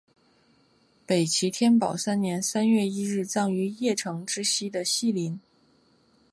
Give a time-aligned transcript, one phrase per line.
[1.05, 5.39] 北齐天保三年三月一日葬于邺城之西的西陵。